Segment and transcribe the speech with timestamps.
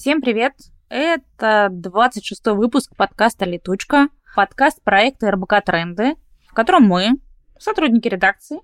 [0.00, 0.54] Всем привет!
[0.88, 6.14] Это 26-й выпуск подкаста «Летучка», подкаст проекта РБК «Тренды»,
[6.48, 7.18] в котором мы,
[7.58, 8.60] сотрудники редакции,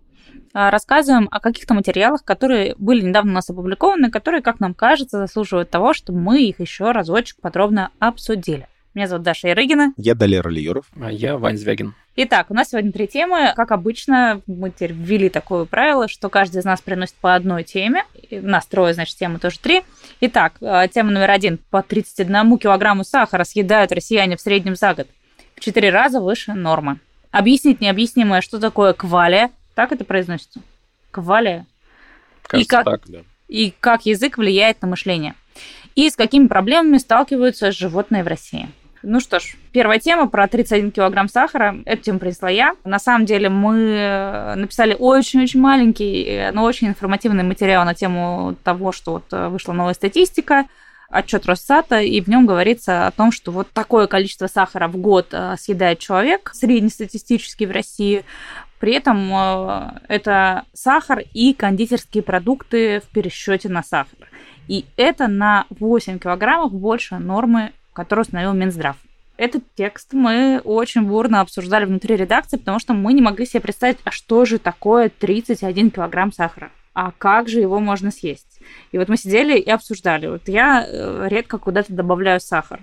[0.54, 5.18] а, рассказываем о каких-то материалах, которые были недавно у нас опубликованы, которые, как нам кажется,
[5.18, 8.66] заслуживают того, чтобы мы их еще разочек подробно обсудили.
[8.96, 9.92] Меня зовут Даша Ярыгина.
[9.98, 10.86] Я Далер Алиеров.
[10.98, 11.94] А я Вань Звягин.
[12.16, 13.52] Итак, у нас сегодня три темы.
[13.54, 18.04] Как обычно, мы теперь ввели такое правило, что каждый из нас приносит по одной теме.
[18.30, 19.82] И у нас трое, значит, темы тоже три.
[20.22, 21.58] Итак, э, тема номер один.
[21.68, 25.08] По 31 килограмму сахара съедают россияне в среднем за год.
[25.56, 26.98] В четыре раза выше нормы.
[27.30, 29.50] Объяснить необъяснимое, что такое квалия.
[29.74, 30.62] Так это произносится?
[31.10, 31.66] Квалия.
[32.44, 33.18] Кажется, и как, так, да.
[33.48, 35.34] И как язык влияет на мышление.
[35.96, 38.70] И с какими проблемами сталкиваются животные в России.
[39.02, 41.76] Ну что ж, первая тема про 31 килограмм сахара.
[41.84, 42.74] Эту тему принесла я.
[42.84, 48.56] На самом деле мы э, написали очень-очень маленький, э, но очень информативный материал на тему
[48.64, 50.66] того, что вот э, вышла новая статистика
[51.08, 55.32] отчет Росстата, и в нем говорится о том, что вот такое количество сахара в год
[55.56, 58.24] съедает человек среднестатистически в России.
[58.80, 59.32] При этом
[60.08, 64.18] это сахар и кондитерские продукты в пересчете на сахар.
[64.66, 68.96] И это на 8 килограммов больше нормы который установил Минздрав.
[69.38, 73.98] Этот текст мы очень бурно обсуждали внутри редакции, потому что мы не могли себе представить,
[74.04, 76.70] а что же такое 31 килограмм сахара?
[76.94, 78.60] А как же его можно съесть?
[78.92, 80.28] И вот мы сидели и обсуждали.
[80.28, 82.80] Вот я э, редко куда-то добавляю сахар.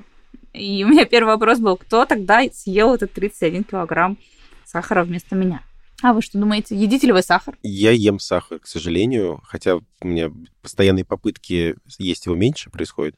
[0.53, 4.17] И у меня первый вопрос был, кто тогда съел этот 31 килограмм
[4.66, 5.64] сахара вместо меня?
[6.03, 7.58] А вы что думаете, едите ли вы сахар?
[7.64, 13.16] Я ем сахар, к сожалению, хотя у меня постоянные попытки есть его меньше происходят.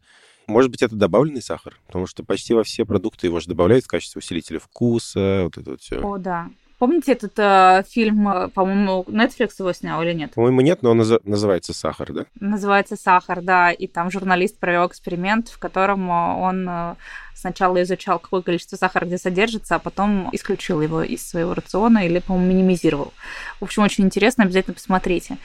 [0.47, 3.87] Может быть, это добавленный сахар, потому что почти во все продукты его же добавляют в
[3.87, 5.99] качестве усилителя вкуса, вот это вот все.
[5.99, 6.49] О, да.
[6.77, 10.33] Помните этот э, фильм, э, по-моему, Netflix его снял или нет?
[10.33, 12.25] По-моему, нет, но он наз- называется «Сахар», да?
[12.41, 13.71] Называется «Сахар», да.
[13.71, 16.95] И там журналист провел эксперимент, в котором э, он э,
[17.33, 22.19] сначала изучал, какое количество сахара где содержится, а потом исключил его из своего рациона или,
[22.19, 23.13] по-моему, минимизировал.
[23.61, 25.37] В общем, очень интересно, обязательно посмотрите.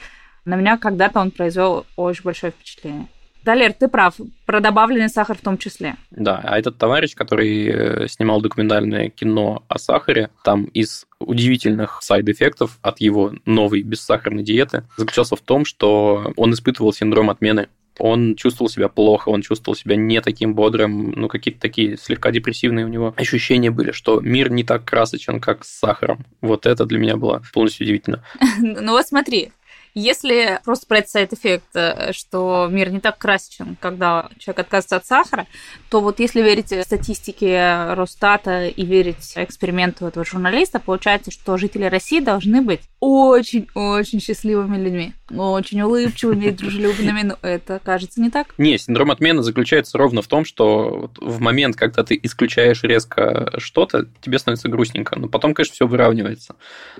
[0.43, 3.07] На меня когда-то он произвел очень большое впечатление.
[3.43, 4.15] Далер, ты прав,
[4.45, 5.95] про добавленный сахар в том числе.
[6.11, 12.77] Да, а этот товарищ, который э, снимал документальное кино о сахаре, там из удивительных сайд-эффектов
[12.81, 17.67] от его новой бессахарной диеты заключался в том, что он испытывал синдром отмены
[17.99, 22.85] он чувствовал себя плохо, он чувствовал себя не таким бодрым, ну, какие-то такие слегка депрессивные
[22.85, 26.25] у него ощущения были, что мир не так красочен, как с сахаром.
[26.41, 28.23] Вот это для меня было полностью удивительно.
[28.61, 29.51] Ну вот смотри,
[29.93, 35.05] если просто про этот сайт-эффект, э, что мир не так красочен, когда человек отказывается от
[35.05, 35.47] сахара,
[35.89, 42.19] то вот если верить статистике Росстата и верить эксперименту этого журналиста, получается, что жители России
[42.19, 48.53] должны быть очень-очень счастливыми людьми, очень улыбчивыми и дружелюбными, но это кажется не так.
[48.57, 54.07] Не, синдром отмены заключается ровно в том, что в момент, когда ты исключаешь резко что-то,
[54.21, 56.55] тебе становится грустненько, но потом, конечно, все выравнивается.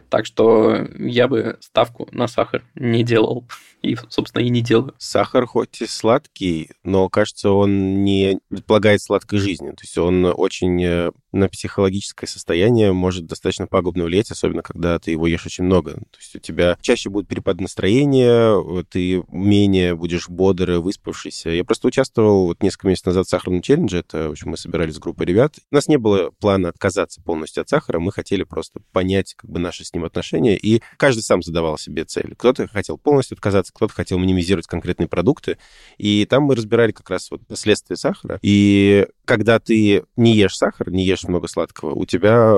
[0.10, 3.46] Так что я бы ставку на сахар не делал.
[3.82, 4.94] И, собственно, и не делаю.
[4.98, 9.70] Сахар хоть и сладкий, но, кажется, он не предполагает сладкой жизни.
[9.72, 15.12] То есть он очень э, на психологическое состояние может достаточно пагубно влиять, особенно когда ты
[15.12, 15.94] его ешь очень много.
[15.94, 21.50] То есть у тебя чаще будет перепад настроения, ты менее будешь бодрый, выспавшийся.
[21.50, 24.96] Я просто участвовал вот несколько месяцев назад в сахарном челлендже, это, в общем, мы собирались
[24.96, 25.56] с группой ребят.
[25.72, 29.60] У нас не было плана отказаться полностью от сахара, мы хотели просто понять как бы
[29.60, 32.36] наши с ним отношения, и каждый сам задавал себе цель.
[32.38, 35.58] Кто-то хотел полностью отказаться кто-то хотел минимизировать конкретные продукты.
[35.98, 38.40] И там мы разбирали как раз вот последствия сахара.
[38.42, 42.56] И когда ты не ешь сахар, не ешь много сладкого, у тебя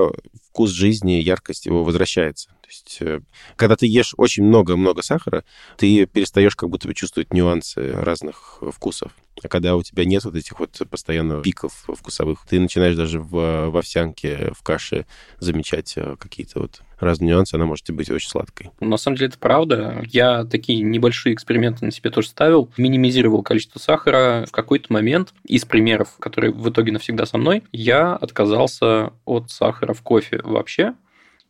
[0.48, 2.48] вкус жизни, яркость его возвращается.
[2.48, 3.20] То есть, э,
[3.56, 5.44] когда ты ешь очень много-много сахара,
[5.76, 9.12] ты перестаешь как будто бы чувствовать нюансы разных вкусов.
[9.42, 13.68] А когда у тебя нет вот этих вот постоянно пиков вкусовых, ты начинаешь даже в,
[13.70, 15.06] в овсянке, в каше
[15.40, 18.70] замечать э, какие-то вот разные нюансы, она может быть очень сладкой.
[18.80, 20.02] На самом деле это правда.
[20.06, 24.44] Я такие небольшие эксперименты на себе тоже ставил, минимизировал количество сахара.
[24.46, 29.92] В какой-то момент из примеров, которые в итоге навсегда со мной, я отказался от сахара
[29.94, 30.94] в кофе вообще.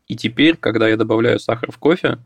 [0.07, 2.19] И теперь, когда я добавляю сахар в кофе,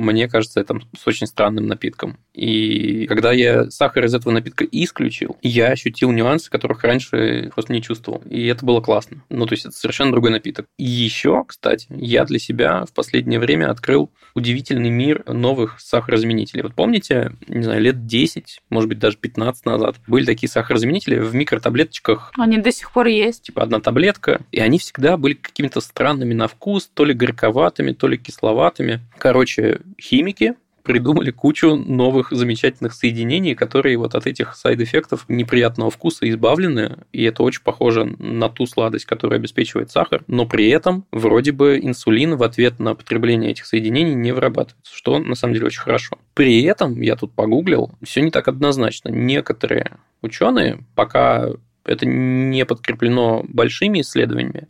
[0.00, 2.18] мне кажется это с очень странным напитком.
[2.32, 7.82] И когда я сахар из этого напитка исключил, я ощутил нюансы, которых раньше просто не
[7.82, 8.22] чувствовал.
[8.28, 9.22] И это было классно.
[9.28, 10.66] Ну, то есть это совершенно другой напиток.
[10.78, 16.62] И еще, кстати, я для себя в последнее время открыл удивительный мир новых сахарозаменителей.
[16.62, 21.34] Вот помните, не знаю, лет 10, может быть, даже 15 назад были такие сахарозаменители в
[21.34, 22.32] микротаблеточках.
[22.38, 23.42] Они до сих пор есть.
[23.42, 24.40] Типа одна таблетка.
[24.52, 29.00] И они всегда были какими-то странными на вкус, то ли горьковатыми, то ли кисловатыми.
[29.18, 36.98] Короче, химики придумали кучу новых замечательных соединений, которые вот от этих сайд-эффектов неприятного вкуса избавлены,
[37.12, 41.78] и это очень похоже на ту сладость, которая обеспечивает сахар, но при этом вроде бы
[41.80, 46.18] инсулин в ответ на потребление этих соединений не вырабатывается, что на самом деле очень хорошо.
[46.34, 49.10] При этом, я тут погуглил, все не так однозначно.
[49.10, 51.50] Некоторые ученые, пока
[51.84, 54.68] это не подкреплено большими исследованиями,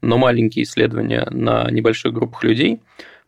[0.00, 2.80] но маленькие исследования на небольших группах людей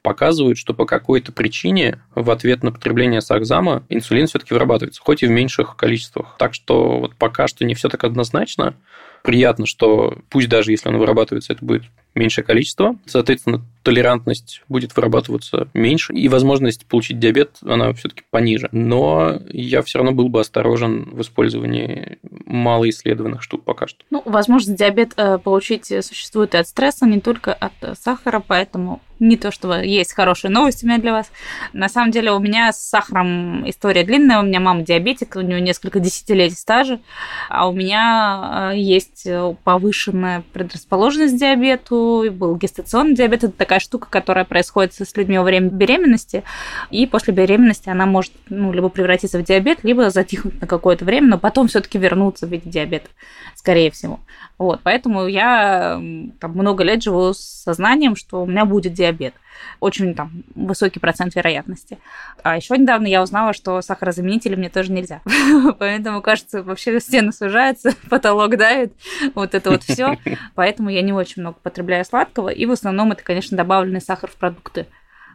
[0.04, 5.26] показывают, что по какой-то причине в ответ на потребление сахзама инсулин все-таки вырабатывается, хоть и
[5.26, 6.36] в меньших количествах.
[6.38, 8.74] Так что вот пока что не все так однозначно.
[9.22, 11.84] Приятно, что пусть даже если он вырабатывается, это будет
[12.14, 12.98] меньшее количество.
[13.06, 18.68] Соответственно, толерантность будет вырабатываться меньше, и возможность получить диабет, она все-таки пониже.
[18.72, 24.04] Но я все равно был бы осторожен в использовании малоисследованных штук пока что.
[24.10, 29.36] Ну, возможность диабет э, получить существует и от стресса, не только от сахара, поэтому не
[29.36, 31.30] то, что есть хорошие новости у меня для вас.
[31.72, 34.40] На самом деле у меня с сахаром история длинная.
[34.40, 37.00] У меня мама диабетик, у нее несколько десятилетий стажа,
[37.48, 39.26] а у меня э, есть
[39.62, 43.44] повышенная предрасположенность к диабету, был гестационный диабет.
[43.44, 46.44] Это такая штука, которая происходит с людьми во время беременности,
[46.90, 51.28] и после беременности она может ну, либо превратиться в диабет, либо затихнуть на какое-то время,
[51.28, 53.08] но потом все-таки вернуться в виде диабета,
[53.54, 54.20] скорее всего.
[54.58, 56.00] Вот, поэтому я
[56.40, 59.34] там, много лет живу с сознанием, что у меня будет диабет.
[59.80, 61.98] Очень там высокий процент вероятности.
[62.42, 65.20] А еще недавно я узнала, что сахарозаменители мне тоже нельзя.
[65.78, 68.92] Поэтому, кажется, вообще стены сужаются, потолок давит,
[69.34, 70.18] вот это вот все.
[70.54, 72.48] Поэтому я не очень много потребляю сладкого.
[72.48, 74.86] И в основном это, конечно, добавленный сахар в продукты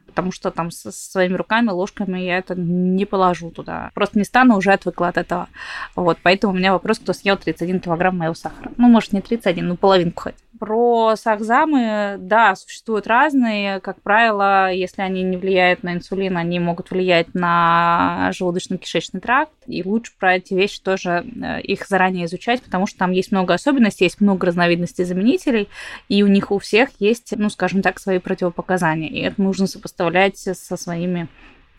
[0.10, 3.92] потому что там со своими руками, ложками я это не положу туда.
[3.94, 5.48] Просто не стану, уже отвыкла от этого.
[5.96, 8.72] Вот, поэтому у меня вопрос, кто съел 31 килограмм моего сахара.
[8.78, 10.36] Ну, может, не 31, но половинку хоть.
[10.60, 13.80] Про сахзамы, да, существуют разные.
[13.80, 19.54] Как правило, если они не влияют на инсулин, они могут влиять на желудочно-кишечный тракт.
[19.68, 23.54] И лучше про эти вещи тоже э, их заранее изучать, потому что там есть много
[23.54, 25.70] особенностей, есть много разновидностей заменителей,
[26.10, 29.08] и у них у всех есть, ну, скажем так, свои противопоказания.
[29.08, 31.30] И это нужно сопоставлять со своими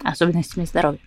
[0.03, 1.00] особенностями здоровья.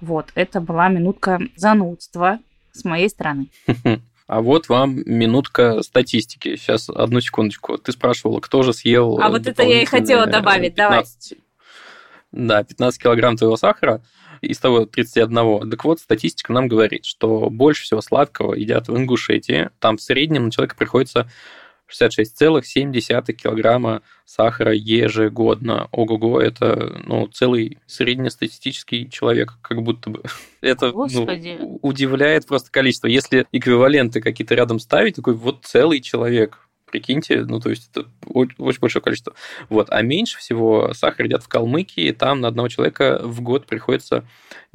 [0.00, 2.40] Вот, это была минутка занудства
[2.72, 3.48] с моей стороны.
[4.32, 6.56] А вот вам минутка статистики.
[6.56, 7.76] Сейчас, одну секундочку.
[7.76, 9.20] Ты спрашивала, кто же съел...
[9.20, 11.34] А вот это я и хотела добавить, 15...
[12.32, 12.58] давай.
[12.62, 14.00] Да, 15 килограмм твоего сахара
[14.40, 15.68] из того 31.
[15.70, 19.68] Так вот, статистика нам говорит, что больше всего сладкого едят в Ингушетии.
[19.80, 21.30] Там в среднем на человека приходится
[21.92, 25.88] 66,7 килограмма сахара ежегодно.
[25.92, 30.22] Ого-го, это ну, целый среднестатистический человек, как будто бы.
[30.60, 33.08] Это ну, удивляет просто количество.
[33.08, 36.68] Если эквиваленты какие-то рядом ставить, такой вот целый человек.
[36.90, 39.34] Прикиньте, ну, то есть это очень большое количество.
[39.70, 39.88] Вот.
[39.90, 44.24] А меньше всего сахар едят в Калмыкии, там на одного человека в год приходится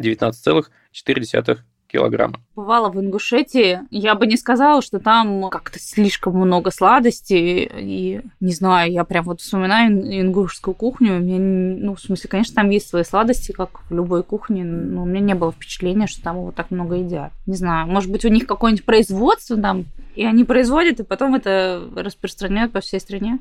[0.02, 2.40] 19,4 килограмма.
[2.56, 3.82] Бывала в Ингушетии.
[3.90, 7.70] Я бы не сказала, что там как-то слишком много сладостей.
[7.74, 11.18] И не знаю, я прям вот вспоминаю ингушскую кухню.
[11.18, 15.04] У меня, ну, в смысле, конечно, там есть свои сладости, как в любой кухне, но
[15.04, 17.32] у меня не было впечатления, что там его так много едят.
[17.46, 19.86] Не знаю, может быть, у них какое-нибудь производство там,
[20.16, 23.40] и они производят, и потом это распространяют по всей стране.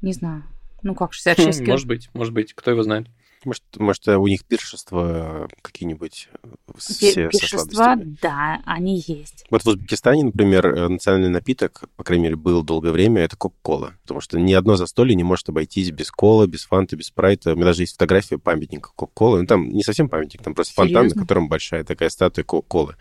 [0.00, 0.42] Не знаю.
[0.82, 3.06] Ну как, 66 хм, Может быть, может быть, кто его знает.
[3.44, 6.48] Может, может, у них пиршества какие-нибудь э,
[6.78, 9.44] все Пиршества, да, они есть.
[9.50, 13.94] Вот в Узбекистане, например, э, национальный напиток, по крайней мере, был долгое время, это Кока-Кола.
[14.02, 17.52] Потому что ни одно застолье не может обойтись без колы, без фанты, без спрайта.
[17.52, 19.40] У меня даже есть фотография памятника Кока-Колы.
[19.40, 21.00] Ну, там не совсем памятник, там просто Серьезно?
[21.00, 22.96] фонтан, на котором большая такая статуя Кока-Колы.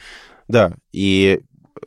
[0.48, 1.42] Да, и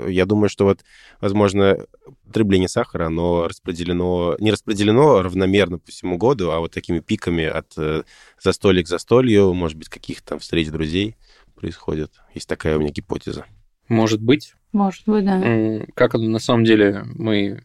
[0.06, 0.84] я думаю, что вот,
[1.20, 1.78] возможно,
[2.26, 7.72] потребление сахара, оно распределено, не распределено равномерно по всему году, а вот такими пиками от
[7.76, 8.02] э,
[8.40, 11.16] застолья к застолью, может быть, каких-то там встреч друзей
[11.54, 12.12] происходит.
[12.34, 13.46] Есть такая у меня гипотеза.
[13.88, 14.54] Может быть.
[14.72, 15.40] Может быть, да.
[15.94, 17.62] Как это на самом деле мы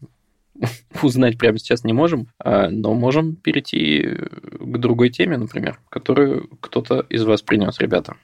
[1.02, 7.00] узнать прямо сейчас не можем, а, но можем перейти к другой теме, например, которую кто-то
[7.08, 8.16] из вас принес, ребята.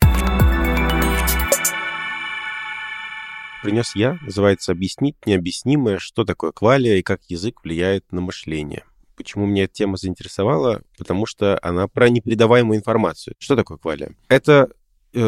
[3.63, 8.85] Принес я, называется «Объяснить необъяснимое, что такое квалия и как язык влияет на мышление».
[9.17, 10.83] Почему меня эта тема заинтересовала?
[10.97, 13.35] Потому что она про непередаваемую информацию.
[13.41, 14.15] Что такое квалия?
[14.29, 14.71] Это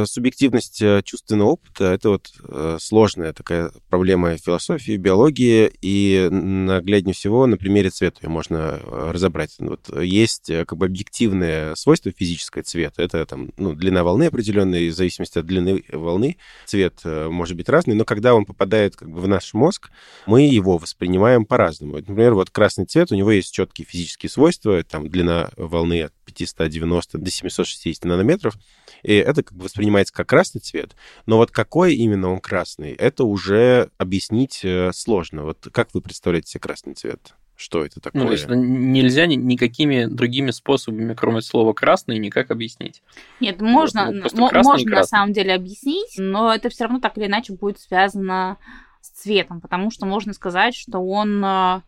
[0.04, 7.46] субъективность э, чувственного опыта— это вот э, сложная такая проблема философии, биологии, и нагляднее всего
[7.46, 9.56] на примере цвета ее можно разобрать.
[9.58, 13.02] Вот есть как бы объективное свойство физическое цвета.
[13.02, 17.94] Это там, ну, длина волны определенная, в зависимости от длины волны цвет может быть разный,
[17.94, 19.90] но когда он попадает как бы в наш мозг,
[20.26, 21.96] мы его воспринимаем по-разному.
[21.96, 27.18] Например, вот красный цвет, у него есть четкие физические свойства, там длина волны от 590
[27.18, 28.56] до 760 нанометров,
[29.02, 30.96] и это как бы воспринимается как красный цвет,
[31.26, 35.44] но вот какой именно он красный, это уже объяснить э, сложно.
[35.44, 37.34] Вот как вы представляете себе красный цвет?
[37.56, 38.22] Что это такое?
[38.22, 43.02] Ну, то есть нельзя никакими другими способами, кроме слова красный, никак объяснить.
[43.38, 47.52] Нет, можно, вот, можно на самом деле объяснить, но это все равно так или иначе
[47.52, 48.56] будет связано
[49.02, 51.82] с цветом, потому что можно сказать, что он э,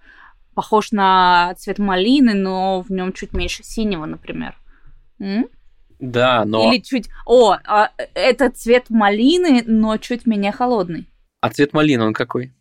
[0.54, 4.56] похож на цвет малины, но в нем чуть меньше синего, например.
[5.18, 5.48] М?
[5.98, 6.72] Да, но...
[6.72, 7.08] Или чуть...
[7.26, 11.08] О, а, это цвет малины, но чуть менее холодный.
[11.40, 12.52] А цвет малины он какой?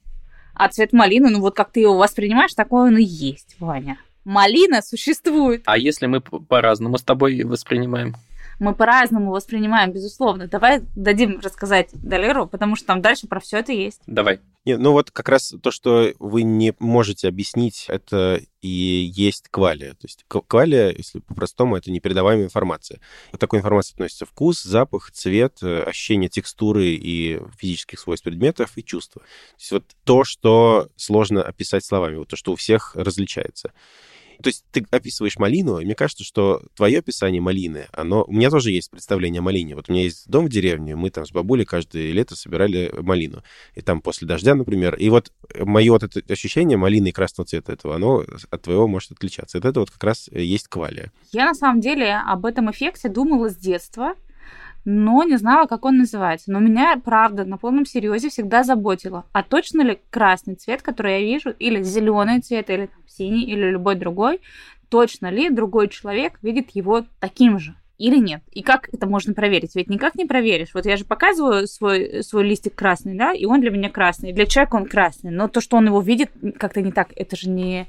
[0.54, 3.98] А цвет малины, ну вот как ты его воспринимаешь, такой он и есть, Ваня.
[4.26, 5.64] Малина существует.
[5.66, 8.16] А если мы по-разному с тобой воспринимаем?
[8.60, 10.48] Мы по-разному воспринимаем, безусловно.
[10.48, 14.02] Давай дадим рассказать Далеру, потому что там дальше про все это есть.
[14.06, 14.40] Давай.
[14.63, 19.94] Нет, ну вот как раз то, что вы не можете объяснить, это и есть квалия.
[19.94, 23.00] То есть квалия, если по-простому, это непередаваемая информация.
[23.32, 28.84] К такой информации относится вкус, запах, цвет, э, ощущение текстуры и физических свойств предметов и
[28.84, 29.22] чувства.
[29.22, 33.74] То есть вот то, что сложно описать словами, вот то, что у всех различается.
[34.42, 38.24] То есть ты описываешь малину, и мне кажется, что твое описание малины, оно...
[38.24, 39.76] У меня тоже есть представление о малине.
[39.76, 43.44] Вот у меня есть дом в деревне, мы там с бабулей каждое лето собирали малину.
[43.76, 44.96] И там после дождя, например.
[44.96, 49.12] И вот мое вот это ощущение малины и красного цвета этого, оно от твоего может
[49.12, 49.58] отличаться.
[49.58, 51.12] Это, это вот как раз есть квалия.
[51.32, 54.16] Я на самом деле об этом эффекте думала с детства
[54.86, 56.52] но не знала, как он называется.
[56.52, 61.26] Но меня, правда, на полном серьезе всегда заботило, а точно ли красный цвет, который я
[61.26, 64.42] вижу, или зеленый цвет, или там, синий, или любой другой,
[64.90, 67.76] точно ли другой человек видит его таким же?
[68.02, 68.42] или нет?
[68.52, 69.76] И как это можно проверить?
[69.76, 70.74] Ведь никак не проверишь.
[70.74, 74.34] Вот я же показываю свой, свой листик красный, да, и он для меня красный.
[74.34, 75.30] Для человека он красный.
[75.30, 77.10] Но то, что он его видит, как-то не так.
[77.16, 77.88] Это же не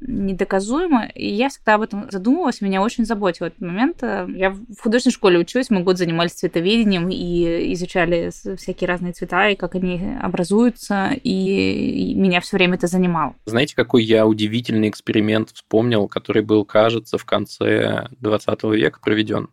[0.00, 1.06] недоказуемо.
[1.14, 4.02] И я всегда об этом задумывалась, меня очень заботил этот момент.
[4.02, 9.56] Я в художественной школе училась, мы год занимались цветоведением и изучали всякие разные цвета и
[9.56, 13.34] как они образуются, и меня все время это занимало.
[13.46, 19.48] Знаете, какой я удивительный эксперимент вспомнил, который был, кажется, в конце 20 века проведен?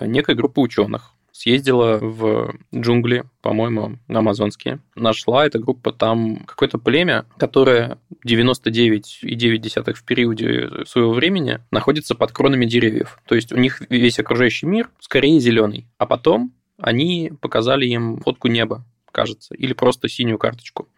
[0.00, 4.78] Некая группа ученых съездила в джунгли, по-моему, амазонские.
[4.94, 12.66] Нашла эта группа там какое-то племя, которое 99,9 в периоде своего времени находится под кронами
[12.66, 13.18] деревьев.
[13.26, 15.88] То есть у них весь окружающий мир скорее зеленый.
[15.98, 20.88] А потом они показали им фотку неба, кажется, или просто синюю карточку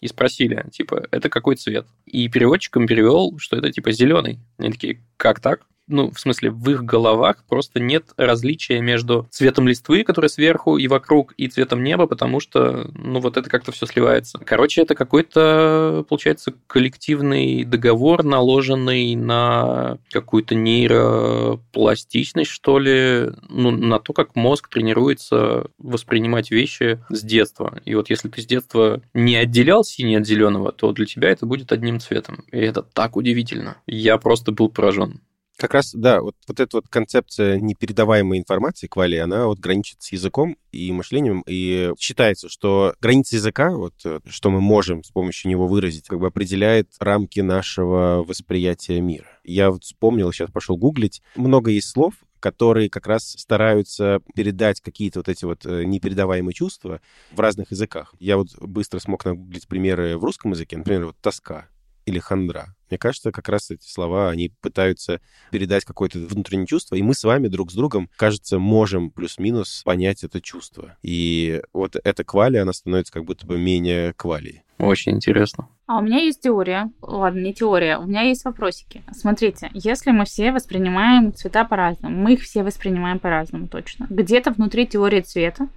[0.00, 1.86] и спросили, типа, это какой цвет?
[2.04, 4.40] И переводчик им перевел, что это типа зеленый.
[4.58, 5.60] Они такие, как так?
[5.86, 10.88] Ну, в смысле, в их головах просто нет различия между цветом листвы, который сверху и
[10.88, 14.38] вокруг, и цветом неба, потому что, ну, вот это как-то все сливается.
[14.38, 24.12] Короче, это какой-то, получается, коллективный договор, наложенный на какую-то нейропластичность, что ли, ну, на то,
[24.12, 27.80] как мозг тренируется воспринимать вещи с детства.
[27.84, 31.46] И вот если ты с детства не отделял синий от зеленого, то для тебя это
[31.46, 32.44] будет одним цветом.
[32.50, 33.76] И это так удивительно.
[33.86, 35.20] Я просто был поражен.
[35.64, 40.12] Как раз, да, вот, вот эта вот концепция непередаваемой информации, квали, она вот граничит с
[40.12, 45.50] языком и мышлением, и считается, что граница языка, вот, э, что мы можем с помощью
[45.50, 49.28] него выразить, как бы определяет рамки нашего восприятия мира.
[49.42, 55.20] Я вот вспомнил, сейчас пошел гуглить, много есть слов, которые как раз стараются передать какие-то
[55.20, 57.00] вот эти вот э, непередаваемые чувства
[57.32, 58.14] в разных языках.
[58.20, 61.68] Я вот быстро смог нагуглить примеры в русском языке, например, вот тоска
[62.06, 62.74] или хандра.
[62.90, 65.20] Мне кажется, как раз эти слова, они пытаются
[65.50, 70.22] передать какое-то внутреннее чувство, и мы с вами друг с другом, кажется, можем плюс-минус понять
[70.22, 70.96] это чувство.
[71.02, 74.62] И вот эта квалия, она становится как будто бы менее квалией.
[74.78, 75.68] Очень интересно.
[75.86, 76.90] А у меня есть теория.
[77.00, 77.98] Ладно, не теория.
[77.98, 79.02] У меня есть вопросики.
[79.12, 84.06] Смотрите, если мы все воспринимаем цвета по-разному, мы их все воспринимаем по-разному точно.
[84.08, 85.68] Где-то внутри теории цвета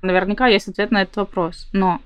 [0.00, 1.68] наверняка есть ответ на этот вопрос.
[1.72, 2.00] Но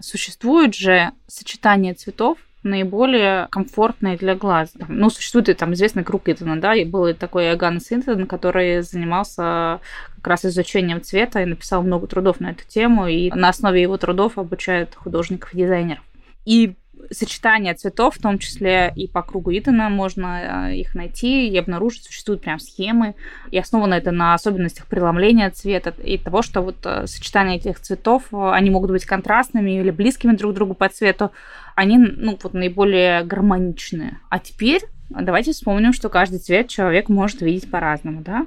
[0.00, 4.72] существует же сочетание цветов, наиболее комфортные для глаз.
[4.88, 9.80] Ну, существует и там известный круг Итана, да, и был такой Иоганн Синтон, который занимался
[10.16, 13.96] как раз изучением цвета и написал много трудов на эту тему, и на основе его
[13.96, 16.02] трудов обучают художников и дизайнеров.
[16.44, 16.74] И
[17.10, 22.04] сочетание цветов, в том числе и по кругу Итана можно э, их найти и обнаружить.
[22.04, 23.14] Существуют прям схемы,
[23.50, 28.24] и основано это на особенностях преломления цвета и того, что вот э, сочетание этих цветов,
[28.32, 31.30] э, они могут быть контрастными или близкими друг к другу по цвету,
[31.76, 34.18] они, ну, вот наиболее гармоничные.
[34.28, 38.46] А теперь давайте вспомним, что каждый цвет человек может видеть по-разному, да?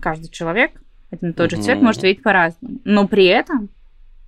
[0.00, 0.72] Каждый человек
[1.10, 2.78] один и тот же цвет может видеть по-разному.
[2.84, 3.68] Но при этом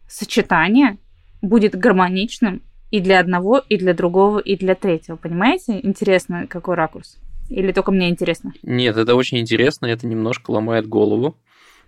[0.08, 0.98] сочетание
[1.42, 5.16] будет гармоничным и для одного, и для другого, и для третьего.
[5.16, 5.80] Понимаете?
[5.82, 7.18] Интересно, какой ракурс.
[7.48, 8.52] Или только мне интересно?
[8.62, 11.36] Нет, это очень интересно, это немножко ломает голову.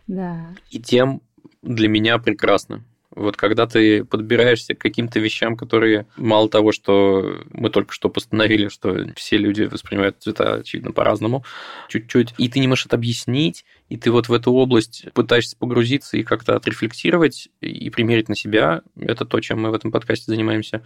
[0.06, 0.46] Да.
[0.70, 1.22] И тем
[1.62, 2.82] для меня прекрасно.
[3.14, 8.68] Вот когда ты подбираешься к каким-то вещам, которые мало того, что мы только что постановили,
[8.68, 11.44] что все люди воспринимают цвета, очевидно, по-разному,
[11.88, 16.16] чуть-чуть, и ты не можешь это объяснить, и ты вот в эту область пытаешься погрузиться
[16.16, 20.83] и как-то отрефлексировать и примерить на себя, это то, чем мы в этом подкасте занимаемся,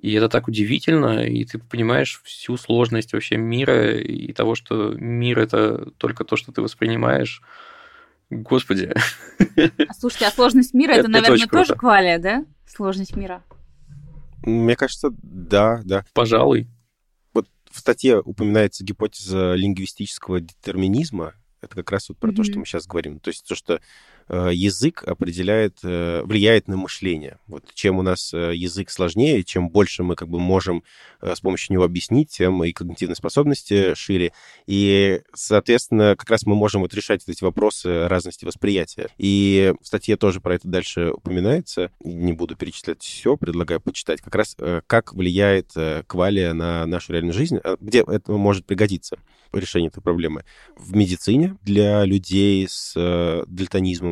[0.00, 5.38] и это так удивительно, и ты понимаешь всю сложность вообще мира и того, что мир–
[5.40, 7.42] это только то, что ты воспринимаешь,
[8.32, 8.90] Господи.
[9.38, 12.44] А, слушайте, а сложность мира это, наверное, тоже квалия, да?
[12.66, 13.42] Сложность мира.
[14.42, 16.04] Мне кажется, да, да.
[16.14, 16.68] Пожалуй.
[17.34, 21.34] Вот в статье упоминается гипотеза лингвистического детерминизма.
[21.60, 22.34] Это как раз вот про mm-hmm.
[22.36, 23.20] то, что мы сейчас говорим.
[23.20, 23.80] То есть то, что
[24.28, 27.38] язык определяет, э, влияет на мышление.
[27.46, 30.82] Вот чем у нас э, язык сложнее, чем больше мы как бы можем
[31.20, 34.32] с помощью него объяснить, тем и когнитивные способности шире.
[34.66, 39.08] И, соответственно, как раз мы можем вот решать эти вопросы разности восприятия.
[39.18, 41.92] И в статье тоже про это дальше упоминается.
[42.02, 44.20] Не буду перечислять все, предлагаю почитать.
[44.20, 44.56] Как раз
[44.88, 45.72] как влияет
[46.08, 49.16] квалия на нашу реальную жизнь, где это может пригодиться
[49.52, 50.44] решение этой проблемы.
[50.76, 52.94] В медицине для людей с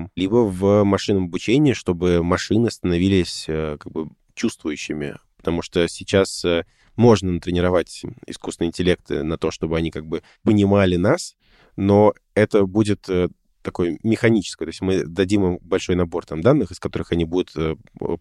[0.00, 6.45] дальтонизмом, либо в машинном обучении, чтобы машины становились э, как бы чувствующими, потому что сейчас
[6.45, 6.64] э,
[6.97, 11.37] можно натренировать искусственный интеллект на то, чтобы они как бы понимали нас,
[11.76, 13.28] но это будет э,
[13.62, 17.52] такой механическое, то есть мы дадим им большой набор там данных, из которых они будут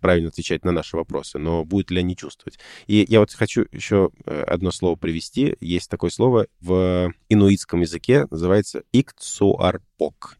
[0.02, 2.60] правильно отвечать на наши вопросы, но будут ли они чувствовать.
[2.88, 5.56] И я вот хочу еще одно слово привести.
[5.62, 10.40] Есть такое слово в инуитском языке, называется икцуарпок.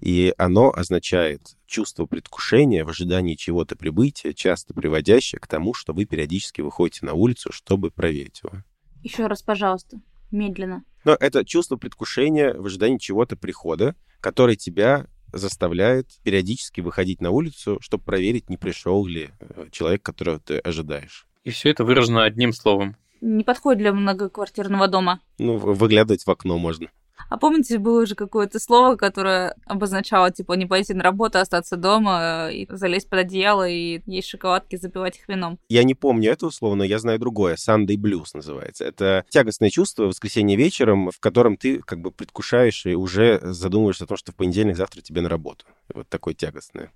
[0.00, 6.04] И оно означает чувство предвкушения в ожидании чего-то прибытия, часто приводящее к тому, что вы
[6.04, 8.62] периодически выходите на улицу, чтобы проверить его.
[9.02, 10.84] Еще раз, пожалуйста, медленно.
[11.04, 17.78] Но это чувство предвкушения в ожидании чего-то прихода, который тебя заставляет периодически выходить на улицу,
[17.80, 21.26] чтобы проверить, не пришел ли э, человек, которого ты ожидаешь.
[21.42, 22.96] И все это выражено одним словом.
[23.20, 25.20] Не подходит для многоквартирного дома.
[25.38, 26.88] Ну, выглядывать в окно можно.
[27.28, 32.48] А помните, было уже какое-то слово, которое обозначало, типа, не пойти на работу, остаться дома,
[32.50, 35.58] и залезть под одеяло и есть шоколадки, запивать их вином?
[35.68, 37.54] Я не помню это условно, но я знаю другое.
[37.56, 38.84] Sunday Blues называется.
[38.84, 44.04] Это тягостное чувство в воскресенье вечером, в котором ты как бы предвкушаешь и уже задумываешься
[44.04, 45.64] о том, что в понедельник завтра тебе на работу.
[45.92, 46.90] Вот такое тягостное.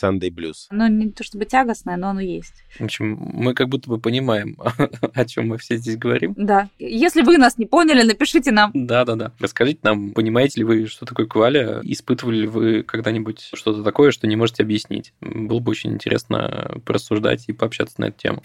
[0.00, 0.66] Sunday Blues.
[0.70, 2.64] Ну, не то чтобы тягостное, но оно есть.
[2.78, 4.56] В общем, мы как будто бы понимаем,
[5.14, 6.34] о чем мы все здесь говорим.
[6.36, 6.68] Да.
[6.78, 8.70] Если вы нас не поняли, напишите нам.
[8.74, 9.32] Да-да-да.
[9.38, 11.80] Расскажите нам, понимаете ли вы, что такое кваля?
[11.82, 15.12] Испытывали ли вы когда-нибудь что-то такое, что не можете объяснить?
[15.20, 18.42] Было бы очень интересно порассуждать и пообщаться на эту тему.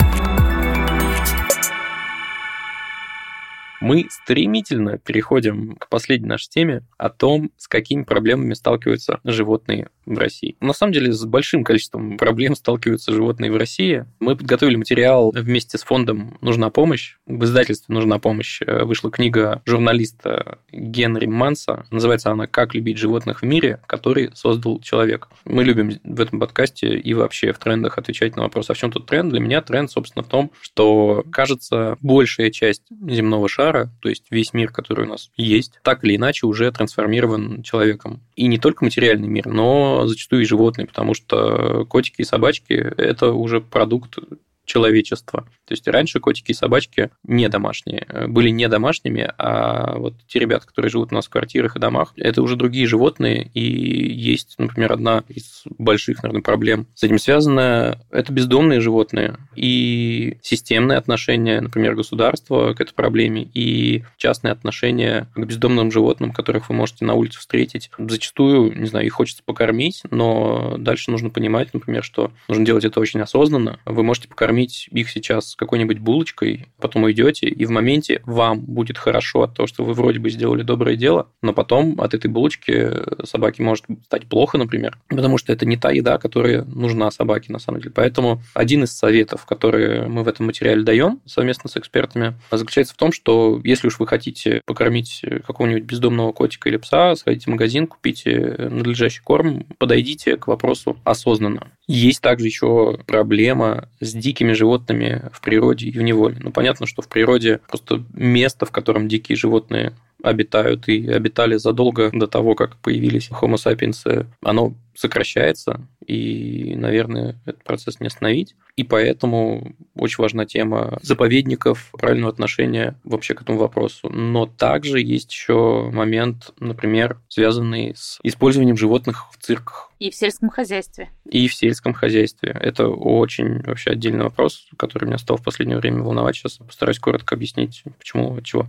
[3.82, 10.18] Мы стремительно переходим к последней нашей теме о том, с какими проблемами сталкиваются животные в
[10.18, 10.56] России.
[10.62, 14.06] На самом деле, с большим количеством проблем сталкиваются животные в России.
[14.20, 17.18] Мы подготовили материал вместе с фондом «Нужна помощь».
[17.26, 21.86] В издательстве «Нужна помощь» вышла книга журналиста Генри Манса.
[21.90, 25.28] Называется она «Как любить животных в мире, который создал человек».
[25.46, 28.92] Мы любим в этом подкасте и вообще в трендах отвечать на вопрос, а в чем
[28.92, 29.32] тут тренд?
[29.32, 34.54] Для меня тренд, собственно, в том, что, кажется, большая часть земного шара, то есть весь
[34.54, 38.22] мир, который у нас есть, так или иначе уже трансформирован человеком.
[38.36, 43.32] И не только материальный мир, но зачастую и животные, потому что котики и собачки– это
[43.32, 44.18] уже продукт
[44.66, 45.42] человечества.
[45.66, 50.68] То есть раньше котики и собачки не домашние, были не домашними, а вот те ребята,
[50.68, 54.94] которые живут у нас в квартирах и домах, это уже другие животные, и есть, например,
[54.94, 61.96] одна из больших, наверное, проблем с этим связанная– это бездомные животные и системные отношения, например,
[61.96, 67.40] государства к этой проблеме, и частные отношения к бездомным животным, которых вы можете на улице
[67.40, 67.90] встретить.
[67.98, 73.00] Зачастую, не знаю, их хочется покормить, но дальше нужно понимать, например, что нужно делать это
[73.00, 73.80] очень осознанно.
[73.86, 78.98] Вы можете покормить накормить их сейчас какой-нибудь булочкой, потом уйдете, и в моменте вам будет
[78.98, 82.92] хорошо от того, что вы вроде бы сделали доброе дело, но потом от этой булочки
[83.26, 87.60] собаке может стать плохо, например, потому что это не та еда, которая нужна собаке на
[87.60, 87.92] самом деле.
[87.96, 92.98] Поэтому один из советов, которые мы в этом материале даем совместно с экспертами, заключается в
[92.98, 97.88] том, что если уж вы хотите покормить какого-нибудь бездомного котика или пса, сходите в магазин,
[97.88, 101.72] купите надлежащий корм, подойдите к вопросу осознанно.
[101.94, 106.38] Есть также еще проблема с дикими животными в природе и в неволе.
[106.40, 112.10] Ну, понятно, что в природе просто место, в котором дикие животные обитают и обитали задолго
[112.14, 118.56] до того, как появились Homo sapiens, оно сокращается, и, наверное, этот процесс не остановить.
[118.78, 124.10] И поэтому очень важна тема заповедников, правильного отношения вообще к этому вопросу.
[124.10, 129.92] Но также есть еще момент, например, связанный с использованием животных в цирках.
[130.00, 131.10] И в сельском хозяйстве.
[131.26, 132.58] И в сельском хозяйстве.
[132.60, 136.36] Это очень вообще отдельный вопрос, который меня стал в последнее время волновать.
[136.36, 138.66] Сейчас постараюсь коротко объяснить, почему, чего.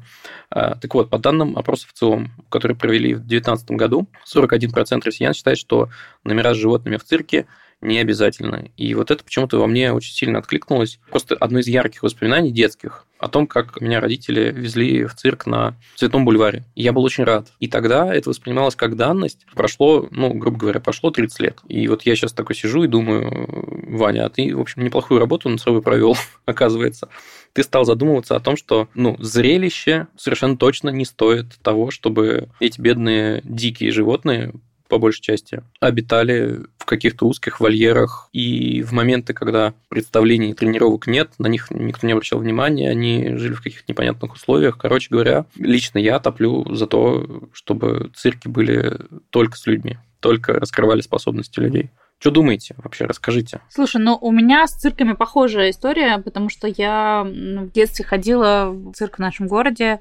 [0.51, 5.33] А, так вот, по данным опросов в целом, которые провели в 2019 году, 41% россиян
[5.33, 5.89] считают, что
[6.25, 7.47] номера с животными в цирке
[7.83, 8.69] не обязательно.
[8.77, 10.99] И вот это почему-то во мне очень сильно откликнулось.
[11.11, 15.77] Просто одно из ярких воспоминаний детских о том, как меня родители везли в цирк на
[15.97, 16.65] Цветном бульваре.
[16.75, 17.49] Я был очень рад.
[17.61, 19.47] И тогда это воспринималось как данность.
[19.55, 21.59] Прошло, ну, грубо говоря, прошло 30 лет.
[21.69, 25.49] И вот я сейчас такой сижу и думаю, Ваня, а ты, в общем, неплохую работу
[25.49, 26.17] над собой провел,
[26.47, 27.09] оказывается.
[27.53, 32.81] Ты стал задумываться о том, что, ну, зрелище совершенно точно не стоит того, чтобы эти
[32.81, 34.53] бедные дикие животные
[34.93, 41.07] по большей части, обитали в каких-то узких вольерах, и в моменты, когда представлений и тренировок
[41.07, 44.77] нет, на них никто не обращал внимания, они жили в каких-то непонятных условиях.
[44.77, 48.99] Короче говоря, лично я топлю за то, чтобы цирки были
[49.31, 51.91] только с людьми, только раскрывали способности людей.
[52.19, 53.07] Что думаете вообще?
[53.07, 53.63] Расскажите.
[53.71, 58.93] Слушай, ну у меня с цирками похожая история, потому что я в детстве ходила в
[58.93, 60.01] цирк в нашем городе,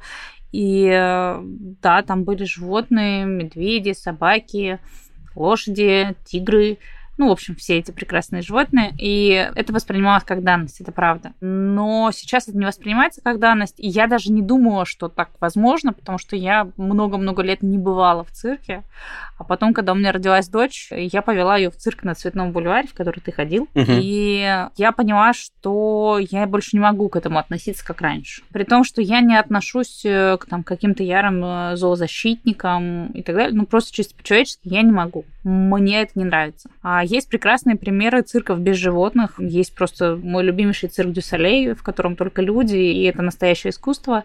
[0.52, 1.40] и э,
[1.82, 4.80] да, там были животные, медведи, собаки,
[5.36, 6.78] лошади, тигры
[7.22, 11.34] ну, в общем, все эти прекрасные животные, и это воспринималось как данность, это правда.
[11.40, 15.94] Но сейчас это не воспринимается как данность, и я даже не думала, что так возможно,
[15.94, 18.82] потому что я много-много лет не бывала в цирке,
[19.38, 22.88] а потом, когда у меня родилась дочь, я повела ее в цирк на Цветном бульваре,
[22.88, 23.86] в который ты ходил, угу.
[23.88, 28.42] и я поняла, что я больше не могу к этому относиться как раньше.
[28.52, 33.36] При том, что я не отношусь э, к там, каким-то ярым э, зоозащитникам и так
[33.36, 35.24] далее, ну, просто чисто по-человечески я не могу.
[35.44, 36.72] Мне это не нравится.
[36.82, 39.36] А есть прекрасные примеры цирков без животных.
[39.40, 44.24] Есть просто мой любимейший цирк Дюсалей, в котором только люди, и это настоящее искусство.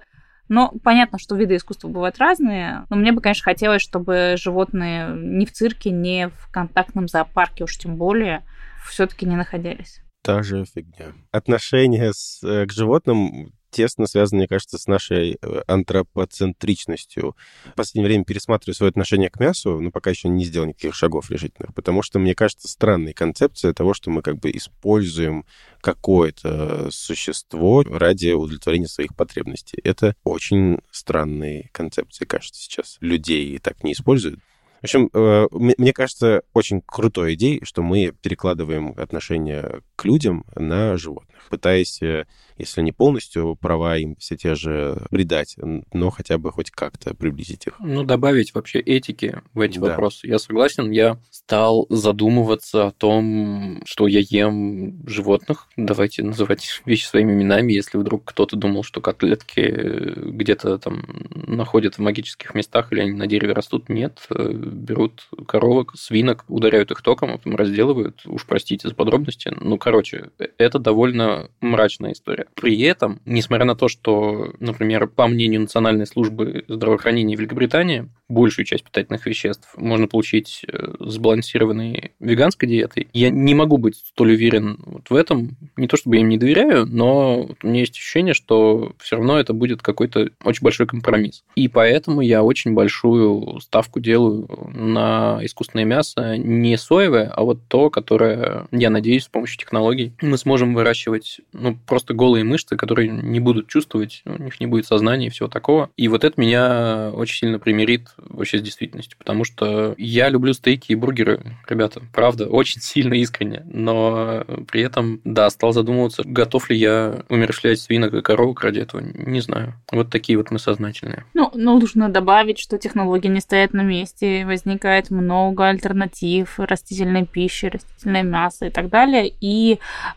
[0.49, 2.87] Но понятно, что виды искусства бывают разные.
[2.89, 7.77] Но мне бы, конечно, хотелось, чтобы животные ни в цирке, ни в контактном зоопарке уж
[7.77, 8.45] тем более
[8.89, 10.01] все-таки не находились.
[10.23, 11.15] Та же фигня.
[11.33, 17.37] Отношение с, э, к животным тесно связано, мне кажется, с нашей э, антропоцентричностью.
[17.65, 21.31] В последнее время пересматриваю свое отношение к мясу, но пока еще не сделал никаких шагов
[21.31, 25.45] решительных, потому что, мне кажется, странной концепция того, что мы как бы используем
[25.81, 29.79] какое-то существо ради удовлетворения своих потребностей.
[29.85, 32.97] Это очень странные концепции, кажется, сейчас.
[33.01, 34.41] Людей так не используют.
[34.81, 40.97] В общем, э, мне кажется, очень крутой идеей, что мы перекладываем отношение к людям на
[40.97, 42.27] животных, пытаясь э,
[42.59, 45.57] если не полностью права им все те же придать,
[45.93, 47.75] но хотя бы хоть как-то приблизить их.
[47.81, 49.89] Ну, добавить вообще этики в эти да.
[49.89, 50.27] вопросы.
[50.27, 55.69] Я согласен, я стал задумываться о том, что я ем животных.
[55.77, 61.99] Давайте называть вещи своими именами, если вдруг кто-то думал, что котлетки где-то там находят в
[61.99, 63.89] магических местах или они на дереве растут.
[63.89, 68.23] Нет, э, берут коровок, свинок, ударяют их током, а потом разделывают.
[68.25, 69.55] Уж простите за подробности.
[69.61, 72.47] Ну, короче, это довольно мрачная история.
[72.55, 78.83] При этом, несмотря на то, что, например, по мнению Национальной службы здравоохранения Великобритании, большую часть
[78.83, 85.09] питательных веществ можно получить э, сбалансированной веганской диетой, я не могу быть столь уверен вот
[85.09, 85.57] в этом.
[85.77, 89.39] Не то чтобы я им не доверяю, но у меня есть ощущение, что все равно
[89.39, 91.45] это будет какой-то очень большой компромисс.
[91.55, 97.89] И поэтому я очень большую ставку делаю на искусственное мясо, не соевое, а вот то,
[97.89, 99.76] которое, я надеюсь, с помощью технологий
[100.21, 104.87] мы сможем выращивать ну, просто голые мышцы, которые не будут чувствовать, у них не будет
[104.87, 105.91] сознания и всего такого.
[105.97, 110.93] И вот это меня очень сильно примирит вообще с действительностью, потому что я люблю стейки
[110.93, 116.77] и бургеры, ребята, правда, очень сильно искренне, но при этом, да, стал задумываться, готов ли
[116.77, 119.75] я умерщвлять свинок и коровок ради этого, не знаю.
[119.91, 121.25] Вот такие вот мы сознательные.
[121.35, 128.23] Ну, нужно добавить, что технологии не стоят на месте, возникает много альтернатив растительной пищи, растительное
[128.23, 129.33] мясо и так далее.
[129.41, 129.66] И,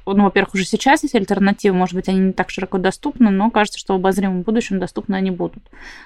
[0.06, 3.80] ну, во-первых, уже сейчас есть альтернативы, может быть, они не так широко доступны, но кажется,
[3.80, 5.64] что в обозримом будущем доступны они будут.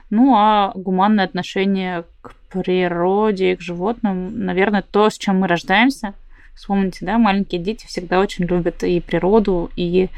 [0.10, 6.14] Ну а гуманное отношение к природе, к животным, наверное, то, с чем мы рождаемся.
[6.56, 10.10] Вспомните, да, маленькие дети всегда очень любят и природу, и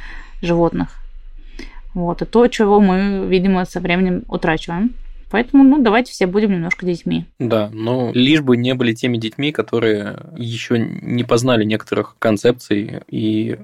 [0.41, 0.89] животных.
[1.93, 4.93] Вот, и то, чего мы, видимо, со временем утрачиваем.
[5.31, 7.25] Поэтому, ну, давайте все будем немножко детьми.
[7.39, 13.57] Да, но лишь бы не были теми детьми, которые еще не познали некоторых концепций и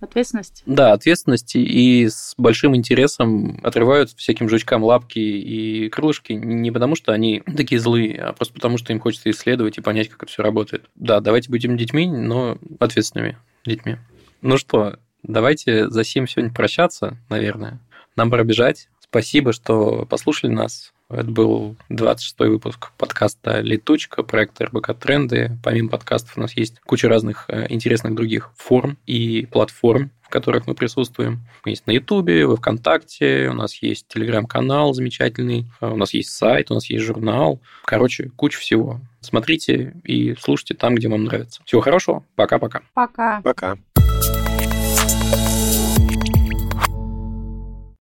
[0.00, 0.62] Ответственность?
[0.64, 7.12] Да, ответственности и с большим интересом отрывают всяким жучкам лапки и крылышки не потому, что
[7.12, 10.42] они такие злые, а просто потому, что им хочется исследовать и понять, как это все
[10.42, 10.88] работает.
[10.94, 13.96] Да, давайте будем детьми, но ответственными детьми.
[14.40, 17.78] Ну что, давайте за всем сегодня прощаться, наверное.
[18.16, 18.88] Нам пора бежать.
[19.10, 20.92] Спасибо, что послушали нас.
[21.08, 25.58] Это был 26-й выпуск подкаста «Летучка», проекта РБК «Тренды».
[25.64, 30.68] Помимо подкастов у нас есть куча разных э, интересных других форм и платформ, в которых
[30.68, 31.40] мы присутствуем.
[31.64, 36.30] Мы есть на Ютубе, во Вконтакте, у нас есть Телеграм-канал замечательный, э, у нас есть
[36.30, 37.60] сайт, у нас есть журнал.
[37.84, 39.00] Короче, куча всего.
[39.20, 41.60] Смотрите и слушайте там, где вам нравится.
[41.64, 42.22] Всего хорошего.
[42.36, 42.82] Пока-пока.
[42.94, 43.40] Пока.
[43.42, 43.76] Пока.